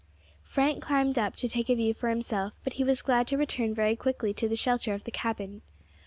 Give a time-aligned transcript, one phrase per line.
[0.41, 3.71] Frank climbed up to take a view for himself, but he was glad to return
[3.75, 5.61] very quickly to the shelter of the cabin.